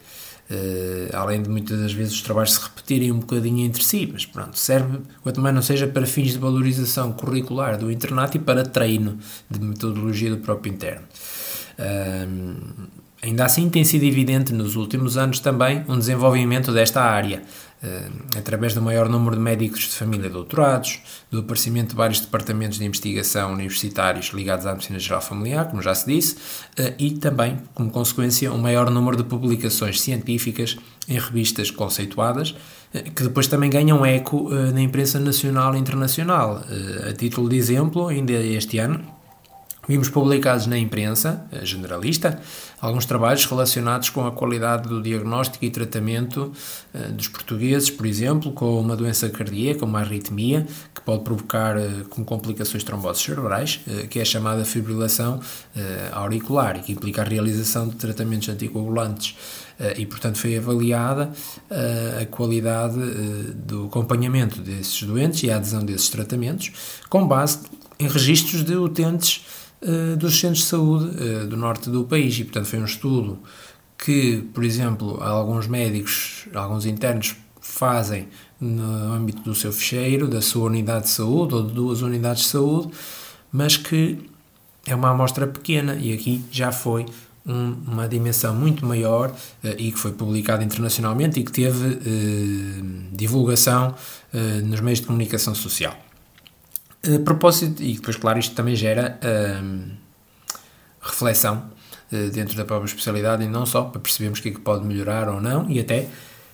Uh, 0.51 1.15
além 1.15 1.41
de 1.41 1.49
muitas 1.49 1.79
das 1.79 1.93
vezes 1.93 2.13
os 2.13 2.21
trabalhos 2.21 2.53
se 2.53 2.61
repetirem 2.61 3.11
um 3.11 3.19
bocadinho 3.19 3.65
entre 3.65 3.83
si, 3.83 4.07
mas 4.11 4.25
pronto, 4.25 4.59
serve, 4.59 4.99
quanto 5.23 5.41
mais 5.41 5.55
não 5.55 5.63
seja 5.63 5.87
para 5.87 6.05
fins 6.05 6.33
de 6.33 6.37
valorização 6.37 7.11
curricular 7.13 7.77
do 7.77 7.89
internato 7.89 8.37
e 8.37 8.39
para 8.39 8.63
treino 8.63 9.17
de 9.49 9.59
metodologia 9.59 10.29
do 10.29 10.37
próprio 10.37 10.71
interno. 10.71 11.07
Uh, 11.79 13.02
ainda 13.23 13.45
assim, 13.45 13.69
tem 13.69 13.83
sido 13.85 14.03
evidente 14.03 14.53
nos 14.53 14.75
últimos 14.75 15.17
anos 15.17 15.39
também 15.39 15.83
um 15.87 15.97
desenvolvimento 15.97 16.73
desta 16.73 17.01
área, 17.01 17.41
uh, 17.81 18.37
através 18.37 18.73
do 18.73 18.81
maior 18.81 19.07
número 19.07 19.37
de 19.37 19.41
médicos 19.41 19.79
de 19.79 19.95
família 19.95 20.29
doutorados, 20.29 20.99
do 21.31 21.39
aparecimento 21.39 21.91
de 21.91 21.95
vários 21.95 22.19
departamentos 22.19 22.77
de 22.77 22.85
investigação 22.85 23.53
universitários 23.53 24.27
ligados 24.27 24.65
à 24.65 24.73
medicina 24.73 24.99
geral 24.99 25.21
familiar, 25.21 25.69
como 25.69 25.81
já 25.81 25.95
se 25.95 26.05
disse, 26.05 26.35
uh, 26.35 26.93
e 26.99 27.11
também, 27.11 27.59
como 27.73 27.89
consequência, 27.89 28.51
um 28.51 28.57
maior 28.57 28.89
número 28.89 29.15
de 29.15 29.23
publicações 29.23 30.01
científicas 30.01 30.77
em 31.07 31.17
revistas 31.17 31.71
conceituadas, 31.71 32.51
uh, 32.51 33.03
que 33.15 33.23
depois 33.23 33.47
também 33.47 33.69
ganham 33.69 34.05
eco 34.05 34.49
na 34.49 34.81
imprensa 34.81 35.17
nacional 35.17 35.75
e 35.75 35.79
internacional. 35.79 36.61
a 37.09 37.13
título 37.13 37.47
de 37.47 37.55
exemplo, 37.55 38.07
ainda 38.07 38.33
este 38.33 38.79
ano, 38.79 39.12
Vimos 39.85 40.07
publicados 40.07 40.65
na 40.65 40.77
imprensa 40.77 41.45
generalista 41.61 42.39
alguns 42.79 43.05
trabalhos 43.05 43.45
relacionados 43.45 44.09
com 44.09 44.25
a 44.25 44.31
qualidade 44.31 44.87
do 44.87 45.01
diagnóstico 45.01 45.65
e 45.65 45.69
tratamento 45.69 46.53
uh, 46.93 47.11
dos 47.11 47.27
portugueses, 47.27 47.89
por 47.89 48.05
exemplo, 48.05 48.53
com 48.53 48.79
uma 48.79 48.95
doença 48.95 49.29
cardíaca, 49.29 49.83
uma 49.83 49.99
arritmia, 49.99 50.65
que 50.95 51.01
pode 51.01 51.25
provocar 51.25 51.75
uh, 51.75 52.07
com 52.09 52.23
complicações 52.23 52.81
tromboses 52.83 53.23
cerebrais, 53.23 53.81
que 54.09 54.19
é 54.19 54.25
chamada 54.25 54.63
fibrilação 54.63 55.39
auricular 56.11 56.77
e 56.77 56.79
que 56.81 56.91
implica 56.93 57.21
a 57.21 57.25
realização 57.25 57.87
de 57.87 57.95
tratamentos 57.95 58.47
anticoagulantes. 58.49 59.35
e, 59.97 60.05
portanto, 60.05 60.37
foi 60.37 60.57
avaliada 60.57 61.31
a 62.21 62.25
qualidade 62.25 62.95
do 63.55 63.85
acompanhamento 63.85 64.61
desses 64.61 65.03
doentes 65.03 65.43
e 65.43 65.51
a 65.51 65.57
adesão 65.57 65.83
desses 65.83 66.09
tratamentos 66.09 66.71
com 67.09 67.27
base 67.27 67.59
em 67.99 68.07
registros 68.07 68.63
de 68.63 68.75
utentes 68.75 69.43
uh, 69.83 70.17
dos 70.17 70.39
centros 70.39 70.59
de 70.59 70.65
saúde 70.65 71.05
uh, 71.05 71.47
do 71.47 71.55
norte 71.57 71.89
do 71.89 72.03
país. 72.03 72.37
E, 72.39 72.43
portanto, 72.43 72.65
foi 72.65 72.79
um 72.79 72.85
estudo 72.85 73.39
que, 73.97 74.43
por 74.53 74.63
exemplo, 74.63 75.21
alguns 75.21 75.67
médicos, 75.67 76.47
alguns 76.53 76.85
internos 76.85 77.35
fazem 77.61 78.27
no 78.59 79.13
âmbito 79.13 79.41
do 79.41 79.55
seu 79.55 79.71
fecheiro, 79.71 80.27
da 80.27 80.41
sua 80.41 80.65
unidade 80.65 81.03
de 81.03 81.09
saúde 81.09 81.55
ou 81.55 81.65
de 81.65 81.73
duas 81.73 82.01
unidades 82.01 82.43
de 82.43 82.49
saúde, 82.49 82.91
mas 83.51 83.77
que 83.77 84.19
é 84.85 84.93
uma 84.93 85.09
amostra 85.09 85.47
pequena 85.47 85.95
e 85.95 86.13
aqui 86.13 86.43
já 86.51 86.71
foi 86.71 87.05
um, 87.45 87.75
uma 87.87 88.07
dimensão 88.07 88.55
muito 88.55 88.85
maior 88.85 89.29
uh, 89.29 89.67
e 89.77 89.91
que 89.91 89.99
foi 89.99 90.11
publicado 90.11 90.63
internacionalmente 90.63 91.39
e 91.39 91.43
que 91.43 91.51
teve 91.51 91.87
uh, 91.87 92.85
divulgação 93.11 93.95
uh, 94.33 94.65
nos 94.65 94.79
meios 94.81 94.99
de 94.99 95.07
comunicação 95.07 95.53
social. 95.53 95.95
A 97.05 97.19
propósito, 97.19 97.83
e 97.83 97.95
depois, 97.95 98.15
claro, 98.15 98.39
isto 98.39 98.55
também 98.55 98.75
gera 98.75 99.19
hum, 99.61 99.89
reflexão 101.01 101.69
uh, 102.11 102.29
dentro 102.31 102.55
da 102.55 102.63
própria 102.63 102.87
especialidade 102.87 103.43
e 103.43 103.47
não 103.47 103.65
só 103.65 103.83
para 103.83 103.99
percebermos 103.99 104.39
o 104.39 104.41
que 104.41 104.49
é 104.49 104.51
que 104.51 104.61
pode 104.61 104.85
melhorar 104.85 105.27
ou 105.27 105.41
não 105.41 105.69
e 105.69 105.79
até 105.79 106.07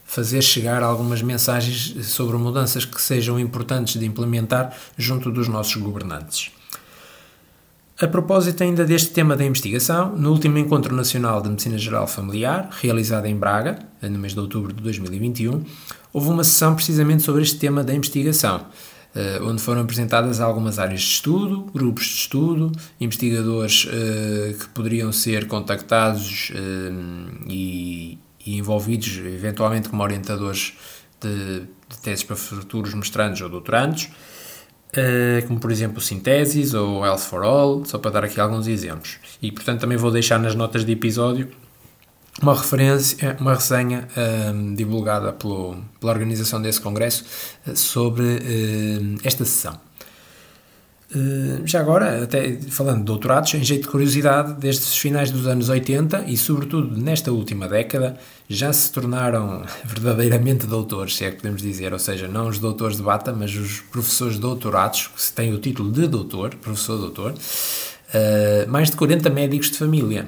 fazer 0.05 0.41
chegar 0.41 0.81
algumas 0.81 1.21
mensagens 1.21 2.07
sobre 2.07 2.35
mudanças 2.35 2.83
que 2.83 2.99
sejam 2.99 3.39
importantes 3.39 3.99
de 3.99 4.05
implementar 4.07 4.75
junto 4.97 5.31
dos 5.31 5.47
nossos 5.47 5.75
governantes. 5.75 6.51
A 8.01 8.07
propósito 8.07 8.63
ainda 8.63 8.83
deste 8.85 9.09
tema 9.09 9.35
da 9.35 9.45
investigação, 9.45 10.15
no 10.15 10.31
último 10.31 10.57
Encontro 10.57 10.95
Nacional 10.95 11.41
de 11.41 11.49
Medicina 11.49 11.77
Geral 11.77 12.07
Familiar, 12.07 12.69
realizado 12.81 13.25
em 13.27 13.35
Braga, 13.35 13.77
no 14.01 14.17
mês 14.17 14.33
de 14.33 14.39
outubro 14.39 14.73
de 14.73 14.81
2021, 14.81 15.63
houve 16.11 16.29
uma 16.29 16.43
sessão 16.43 16.73
precisamente 16.73 17.21
sobre 17.21 17.43
este 17.43 17.57
tema 17.57 17.83
da 17.83 17.93
investigação, 17.93 18.65
onde 19.41 19.61
foram 19.61 19.81
apresentadas 19.81 20.39
algumas 20.39 20.77
áreas 20.77 21.01
de 21.01 21.07
estudo, 21.07 21.61
grupos 21.73 22.05
de 22.05 22.13
estudo, 22.15 22.71
investigadores 22.99 23.85
uh, 23.85 24.57
que 24.57 24.69
poderiam 24.69 25.11
ser 25.11 25.47
contactados 25.47 26.51
uh, 26.51 27.45
e, 27.47 28.19
e, 28.45 28.57
envolvidos 28.57 29.17
eventualmente 29.17 29.89
como 29.89 30.03
orientadores 30.03 30.73
de, 31.19 31.61
de 31.61 31.97
teses 32.01 32.23
para 32.23 32.35
futuros 32.35 32.93
mestrandos 32.93 33.41
ou 33.41 33.49
doutorandos, 33.49 34.09
como 35.47 35.59
por 35.59 35.71
exemplo 35.71 36.01
Sintesis 36.01 36.73
ou 36.73 37.05
Health 37.05 37.19
for 37.19 37.43
All, 37.43 37.85
só 37.85 37.97
para 37.97 38.11
dar 38.11 38.23
aqui 38.23 38.39
alguns 38.39 38.67
exemplos. 38.67 39.19
E 39.41 39.51
portanto 39.51 39.81
também 39.81 39.97
vou 39.97 40.11
deixar 40.11 40.39
nas 40.39 40.55
notas 40.55 40.85
de 40.85 40.91
episódio 40.91 41.49
uma 42.41 42.55
referência, 42.55 43.37
uma 43.39 43.53
resenha 43.53 44.07
um, 44.53 44.73
divulgada 44.73 45.33
pelo, 45.33 45.77
pela 45.99 46.11
organização 46.11 46.61
desse 46.61 46.79
congresso 46.79 47.25
uh, 47.67 47.75
sobre 47.75 48.23
uh, 48.23 49.17
esta 49.23 49.43
sessão. 49.45 49.79
Uh, 51.13 51.65
já 51.65 51.79
agora, 51.79 52.23
até 52.23 52.53
falando 52.69 52.99
de 52.99 53.05
doutorados, 53.05 53.53
em 53.55 53.63
jeito 53.63 53.83
de 53.83 53.87
curiosidade, 53.89 54.53
desde 54.53 54.83
os 54.83 54.97
finais 54.97 55.31
dos 55.31 55.47
anos 55.47 55.67
80 55.67 56.25
e 56.27 56.37
sobretudo 56.37 56.95
nesta 56.97 57.31
última 57.31 57.67
década, 57.67 58.15
já 58.47 58.71
se 58.71 58.91
tornaram 58.91 59.63
verdadeiramente 59.83 60.65
doutores, 60.65 61.17
se 61.17 61.25
é 61.25 61.31
que 61.31 61.37
podemos 61.37 61.61
dizer, 61.61 61.91
ou 61.93 61.99
seja, 61.99 62.27
não 62.27 62.47
os 62.47 62.59
doutores 62.59 62.97
de 62.97 63.03
bata, 63.03 63.33
mas 63.33 63.53
os 63.55 63.81
professores 63.81 64.37
doutorados, 64.37 65.07
que 65.07 65.33
têm 65.33 65.53
o 65.53 65.57
título 65.57 65.91
de 65.91 66.07
doutor, 66.07 66.55
professor-doutor, 66.55 67.33
mais 68.67 68.89
de 68.89 68.95
40 68.95 69.29
médicos 69.29 69.69
de 69.69 69.77
família. 69.77 70.27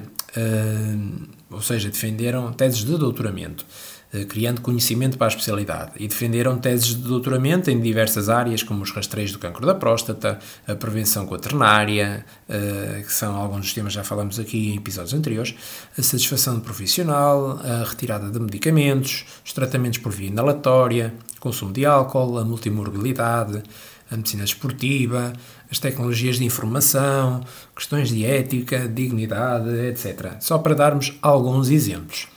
Ou 1.50 1.60
seja, 1.60 1.90
defenderam 1.90 2.52
teses 2.52 2.78
de 2.78 2.96
doutoramento, 2.96 3.66
eh, 4.12 4.24
criando 4.24 4.62
conhecimento 4.62 5.18
para 5.18 5.26
a 5.26 5.28
especialidade, 5.28 5.92
e 5.96 6.08
defenderam 6.08 6.58
teses 6.58 6.86
de 6.86 6.96
doutoramento 6.96 7.70
em 7.70 7.78
diversas 7.78 8.30
áreas, 8.30 8.62
como 8.62 8.82
os 8.82 8.90
rastreios 8.90 9.32
do 9.32 9.38
cancro 9.38 9.66
da 9.66 9.74
próstata, 9.74 10.38
a 10.66 10.74
prevenção 10.74 11.26
quaternária, 11.26 12.24
eh, 12.48 13.02
que 13.06 13.12
são 13.12 13.36
alguns 13.36 13.60
dos 13.60 13.74
temas 13.74 13.92
que 13.92 13.96
já 13.96 14.04
falamos 14.04 14.38
aqui 14.38 14.70
em 14.70 14.76
episódios 14.76 15.12
anteriores, 15.12 15.54
a 15.96 16.02
satisfação 16.02 16.58
profissional, 16.60 17.60
a 17.62 17.84
retirada 17.84 18.30
de 18.30 18.40
medicamentos, 18.40 19.26
os 19.44 19.52
tratamentos 19.52 19.98
por 19.98 20.12
via 20.12 20.28
inalatória, 20.28 21.12
consumo 21.38 21.72
de 21.72 21.84
álcool, 21.84 22.38
a 22.38 22.44
multimorbilidade, 22.44 23.62
a 24.10 24.16
medicina 24.16 24.44
esportiva, 24.44 25.32
as 25.72 25.78
tecnologias 25.78 26.36
de 26.36 26.44
informação, 26.44 27.42
questões 27.74 28.10
de 28.10 28.26
ética, 28.26 28.86
dignidade, 28.86 29.70
etc. 29.86 30.34
Só 30.38 30.58
para 30.58 30.74
darmos 30.74 31.18
alguns 31.22 31.70
exemplos. 31.70 32.28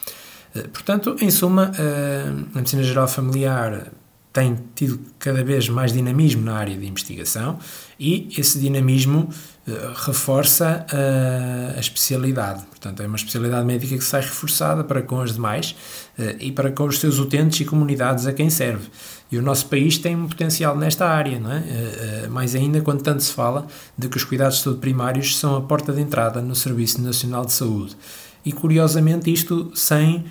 Eh, 0.56 0.64
portanto, 0.70 1.18
em 1.20 1.30
suma, 1.30 1.70
eh, 1.78 2.32
a 2.54 2.58
medicina 2.58 2.82
geral 2.82 3.10
familiar 3.10 3.92
tem 4.36 4.60
tido 4.76 5.00
cada 5.18 5.42
vez 5.46 5.70
mais 5.70 5.94
dinamismo 5.94 6.44
na 6.44 6.58
área 6.58 6.76
de 6.76 6.86
investigação 6.86 7.58
e 7.98 8.28
esse 8.38 8.60
dinamismo 8.60 9.30
uh, 9.66 9.72
reforça 10.06 10.86
uh, 10.92 11.78
a 11.78 11.80
especialidade. 11.80 12.66
Portanto, 12.66 13.02
é 13.02 13.08
uma 13.08 13.16
especialidade 13.16 13.66
médica 13.66 13.98
que 13.98 14.04
sai 14.04 14.20
reforçada 14.20 14.84
para 14.84 15.02
com 15.02 15.22
as 15.22 15.36
demais 15.36 15.74
uh, 16.20 16.36
e 16.38 16.52
para 16.52 16.70
com 16.70 16.84
os 16.84 17.00
seus 17.00 17.18
utentes 17.18 17.62
e 17.62 17.66
comunidades 17.66 18.28
a 18.28 18.34
quem 18.34 18.50
serve. 18.50 18.90
E 19.32 19.38
o 19.38 19.42
nosso 19.42 19.68
país 19.68 19.98
tem 19.98 20.18
um 20.18 20.28
potencial 20.28 20.78
nesta 20.78 21.08
área, 21.08 21.40
não 21.40 21.52
é? 21.52 22.28
mais 22.30 22.54
ainda 22.56 22.80
quando 22.82 23.02
tanto 23.02 23.24
se 23.24 23.34
fala 23.34 23.66
de 23.98 24.08
que 24.08 24.18
os 24.18 24.24
cuidados 24.24 24.58
de 24.58 24.64
saúde 24.64 24.82
primários 24.82 25.38
são 25.38 25.56
a 25.56 25.62
porta 25.62 25.92
de 25.92 26.02
entrada 26.02 26.42
no 26.42 26.56
Serviço 26.56 27.02
Nacional 27.02 27.46
de 27.46 27.54
Saúde. 27.54 27.98
E 28.46 28.52
curiosamente, 28.52 29.34
isto 29.34 29.72
sem 29.74 30.26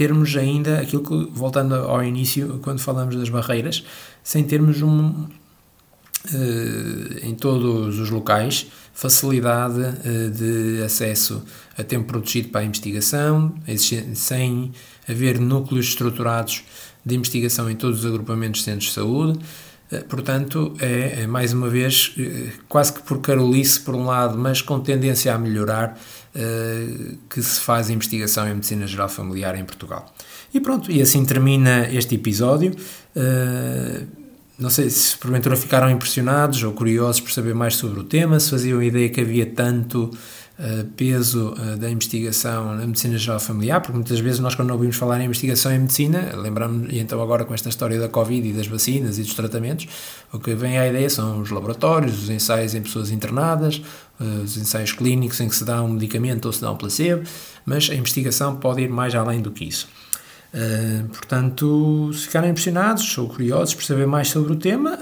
termos 0.00 0.34
ainda 0.34 0.80
aquilo 0.80 1.02
que, 1.02 1.30
voltando 1.30 1.74
ao 1.74 2.02
início, 2.02 2.58
quando 2.62 2.80
falamos 2.80 3.14
das 3.16 3.28
barreiras, 3.28 3.84
sem 4.24 4.42
termos 4.42 4.80
um, 4.80 5.28
Uh, 6.22 7.26
em 7.26 7.34
todos 7.34 7.98
os 7.98 8.10
locais 8.10 8.66
facilidade 8.92 9.80
uh, 9.80 10.30
de 10.30 10.82
acesso 10.82 11.42
a 11.78 11.82
tempo 11.82 12.08
protegido 12.08 12.50
para 12.50 12.60
a 12.60 12.64
investigação, 12.64 13.54
sem 14.14 14.70
haver 15.08 15.40
núcleos 15.40 15.86
estruturados 15.86 16.62
de 17.06 17.14
investigação 17.14 17.70
em 17.70 17.74
todos 17.74 18.00
os 18.00 18.06
agrupamentos 18.06 18.60
de 18.60 18.66
centros 18.66 18.88
de 18.90 18.92
saúde. 18.92 19.38
Uh, 19.92 20.04
portanto, 20.04 20.74
é, 20.80 21.22
é, 21.22 21.26
mais 21.26 21.52
uma 21.52 21.68
vez 21.68 22.14
quase 22.68 22.92
que 22.92 23.02
por 23.02 23.20
carolice, 23.20 23.80
por 23.80 23.94
um 23.94 24.04
lado, 24.04 24.38
mas 24.38 24.62
com 24.62 24.78
tendência 24.80 25.34
a 25.34 25.38
melhorar, 25.38 25.98
eh, 26.32 27.14
que 27.28 27.42
se 27.42 27.60
faz 27.60 27.90
investigação 27.90 28.48
em 28.48 28.54
medicina 28.54 28.86
geral 28.86 29.08
familiar 29.08 29.56
em 29.56 29.64
Portugal. 29.64 30.14
E 30.54 30.60
pronto, 30.60 30.90
e 30.90 31.02
assim 31.02 31.24
termina 31.24 31.88
este 31.92 32.14
episódio. 32.14 32.72
Não 34.60 34.68
sei 34.68 34.90
se 34.90 35.16
porventura 35.16 35.56
ficaram 35.56 35.88
impressionados 35.90 36.62
ou 36.62 36.72
curiosos 36.72 37.18
por 37.22 37.32
saber 37.32 37.54
mais 37.54 37.76
sobre 37.76 37.98
o 37.98 38.04
tema, 38.04 38.38
se 38.38 38.50
faziam 38.50 38.82
ideia 38.82 39.08
que 39.08 39.18
havia 39.18 39.46
tanto 39.46 40.10
peso 40.94 41.54
uh, 41.54 41.76
da 41.78 41.90
investigação 41.90 42.76
na 42.76 42.86
medicina 42.86 43.16
geral 43.16 43.40
familiar, 43.40 43.80
porque 43.80 43.94
muitas 43.94 44.20
vezes 44.20 44.40
nós, 44.40 44.54
quando 44.54 44.70
ouvimos 44.70 44.96
falar 44.96 45.20
em 45.20 45.24
investigação 45.24 45.72
em 45.72 45.78
medicina, 45.78 46.32
lembramos, 46.36 46.92
e 46.92 46.98
então 46.98 47.22
agora 47.22 47.44
com 47.44 47.54
esta 47.54 47.70
história 47.70 47.98
da 47.98 48.08
Covid 48.08 48.46
e 48.46 48.52
das 48.52 48.66
vacinas 48.66 49.18
e 49.18 49.22
dos 49.22 49.32
tratamentos, 49.32 49.88
o 50.30 50.38
que 50.38 50.54
vem 50.54 50.78
à 50.78 50.86
ideia 50.86 51.08
são 51.08 51.40
os 51.40 51.50
laboratórios, 51.50 52.24
os 52.24 52.30
ensaios 52.30 52.74
em 52.74 52.82
pessoas 52.82 53.10
internadas, 53.10 53.80
uh, 54.20 54.42
os 54.44 54.56
ensaios 54.58 54.92
clínicos 54.92 55.40
em 55.40 55.48
que 55.48 55.56
se 55.56 55.64
dá 55.64 55.82
um 55.82 55.88
medicamento 55.88 56.44
ou 56.44 56.52
se 56.52 56.60
dá 56.60 56.70
um 56.70 56.76
placebo, 56.76 57.22
mas 57.64 57.88
a 57.88 57.94
investigação 57.94 58.56
pode 58.56 58.82
ir 58.82 58.90
mais 58.90 59.14
além 59.14 59.40
do 59.40 59.50
que 59.50 59.64
isso. 59.64 59.88
Portanto, 61.12 62.10
se 62.12 62.26
ficarem 62.26 62.50
impressionados 62.50 63.16
ou 63.16 63.28
curiosos 63.28 63.72
por 63.72 63.84
saber 63.84 64.08
mais 64.08 64.26
sobre 64.26 64.52
o 64.52 64.56
tema, 64.56 64.98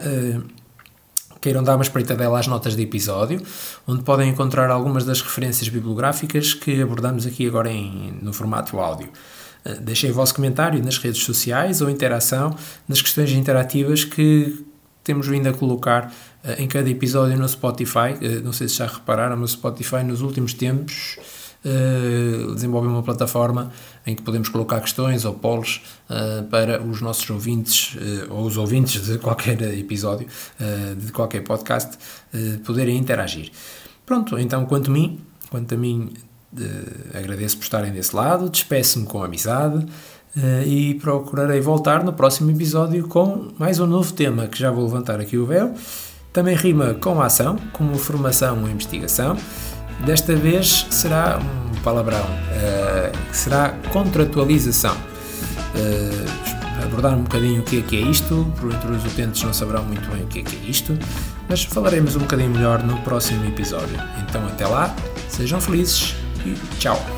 queiram 1.40 1.62
dar 1.62 1.74
uma 1.76 1.82
espreitadela 1.82 2.38
às 2.38 2.46
notas 2.46 2.76
de 2.76 2.82
episódio, 2.82 3.42
onde 3.86 4.02
podem 4.02 4.30
encontrar 4.30 4.70
algumas 4.70 5.04
das 5.04 5.20
referências 5.20 5.68
bibliográficas 5.68 6.54
que 6.54 6.80
abordamos 6.80 7.26
aqui 7.26 7.46
agora 7.46 7.70
em, 7.70 8.18
no 8.20 8.32
formato 8.32 8.78
áudio. 8.78 9.08
Uh, 9.64 9.80
deixem 9.80 10.10
o 10.10 10.14
vosso 10.14 10.34
comentário 10.34 10.82
nas 10.82 10.98
redes 10.98 11.22
sociais 11.22 11.80
ou 11.80 11.90
interação 11.90 12.54
nas 12.86 13.02
questões 13.02 13.30
interativas 13.32 14.04
que 14.04 14.64
temos 15.02 15.26
vindo 15.26 15.48
a 15.48 15.54
colocar 15.54 16.12
em 16.58 16.68
cada 16.68 16.88
episódio 16.88 17.36
no 17.38 17.48
Spotify. 17.48 18.14
não 18.44 18.52
sei 18.52 18.68
se 18.68 18.74
já 18.74 18.86
repararam, 18.86 19.36
no 19.36 19.48
Spotify 19.48 20.02
nos 20.04 20.20
últimos 20.20 20.52
tempos 20.52 21.18
desenvolver 22.54 22.88
uma 22.88 23.02
plataforma 23.02 23.70
em 24.06 24.14
que 24.14 24.22
podemos 24.22 24.48
colocar 24.48 24.80
questões 24.80 25.24
ou 25.24 25.34
polos 25.34 25.82
uh, 26.08 26.44
para 26.44 26.82
os 26.82 27.00
nossos 27.00 27.28
ouvintes 27.28 27.94
uh, 27.94 28.32
ou 28.32 28.46
os 28.46 28.56
ouvintes 28.56 29.04
de 29.04 29.18
qualquer 29.18 29.60
episódio, 29.78 30.26
de 30.96 31.12
qualquer 31.12 31.42
podcast, 31.42 31.98
poderem 32.64 32.96
interagir. 32.96 33.50
Pronto, 34.06 34.38
então 34.38 34.64
quanto 34.64 34.90
a 34.90 34.92
mim, 34.92 35.20
quanto 35.50 35.74
a 35.74 35.76
mim 35.76 36.12
agradeço 37.14 37.56
por 37.58 37.64
estarem 37.64 37.92
desse 37.92 38.14
lado, 38.14 38.48
despeço-me 38.48 39.06
com 39.06 39.22
amizade. 39.22 39.86
E 40.66 40.94
procurarei 40.94 41.60
voltar 41.60 42.04
no 42.04 42.12
próximo 42.12 42.50
episódio 42.50 43.08
com 43.08 43.48
mais 43.58 43.80
um 43.80 43.86
novo 43.86 44.12
tema 44.12 44.46
que 44.46 44.58
já 44.58 44.70
vou 44.70 44.84
levantar 44.84 45.20
aqui 45.20 45.36
o 45.36 45.46
véu. 45.46 45.74
Também 46.32 46.54
rima 46.54 46.94
com 46.94 47.20
a 47.20 47.26
ação, 47.26 47.56
como 47.72 47.96
formação 47.98 48.62
ou 48.62 48.70
investigação. 48.70 49.36
Desta 50.04 50.34
vez 50.34 50.86
será 50.90 51.38
um 51.38 51.74
palavrão, 51.82 52.22
uh, 52.22 53.16
será 53.32 53.74
contratualização. 53.92 54.96
Uh, 55.74 56.48
abordar 56.84 57.14
um 57.14 57.22
bocadinho 57.22 57.60
o 57.60 57.64
que 57.64 57.78
é 57.78 57.82
que 57.82 57.96
é 57.96 58.00
isto, 58.00 58.50
por 58.58 58.72
entre 58.72 58.90
os 58.90 59.04
utentes 59.04 59.42
não 59.42 59.52
saberão 59.52 59.84
muito 59.84 60.08
bem 60.10 60.22
o 60.22 60.26
que 60.26 60.40
é 60.40 60.42
que 60.42 60.56
é 60.56 60.70
isto, 60.70 60.98
mas 61.48 61.64
falaremos 61.64 62.16
um 62.16 62.20
bocadinho 62.20 62.50
melhor 62.50 62.82
no 62.82 62.96
próximo 63.02 63.44
episódio. 63.46 63.98
Então 64.22 64.46
até 64.46 64.66
lá, 64.66 64.94
sejam 65.28 65.60
felizes 65.60 66.14
e 66.46 66.54
tchau! 66.78 67.17